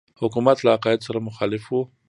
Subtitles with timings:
[0.21, 1.81] حکومت له عقایدو سره مخالف وو.